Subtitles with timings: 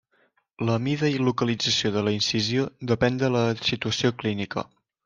[0.69, 4.71] La mida i localització de la incisió depèn de la situació clínica.